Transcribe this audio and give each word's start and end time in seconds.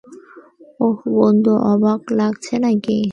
ওহ 0.79 0.99
বন্ধু, 1.17 1.53
অবাক 1.71 2.01
লাগছে 2.17 2.55
নাকি? 2.63 2.97